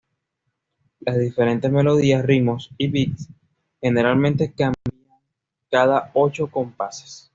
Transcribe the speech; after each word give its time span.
Las 1.01 1.19
diferentes 1.19 1.71
melodías, 1.71 2.25
ritmos 2.25 2.71
y 2.75 2.87
beats 2.87 3.29
generalmente 3.79 4.51
cambian 4.51 4.73
cada 5.69 6.09
ocho 6.15 6.47
compases. 6.49 7.29